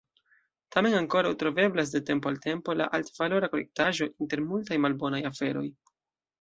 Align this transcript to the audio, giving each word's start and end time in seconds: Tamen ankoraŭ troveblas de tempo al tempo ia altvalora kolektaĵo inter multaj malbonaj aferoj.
Tamen 0.75 0.95
ankoraŭ 0.99 1.33
troveblas 1.43 1.91
de 1.97 2.01
tempo 2.07 2.31
al 2.33 2.41
tempo 2.47 2.77
ia 2.81 2.89
altvalora 3.01 3.53
kolektaĵo 3.55 4.11
inter 4.25 4.45
multaj 4.51 4.83
malbonaj 4.89 5.25
aferoj. 5.35 5.67